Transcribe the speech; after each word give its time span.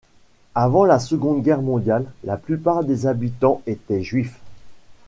Avant 0.55 0.83
la 0.85 0.97
Seconde 0.97 1.43
Guerre 1.43 1.61
mondiale, 1.61 2.05
la 2.23 2.35
plupart 2.35 2.83
des 2.83 3.05
habitants 3.05 3.61
étaient 3.67 4.01
juifs. 4.01 4.39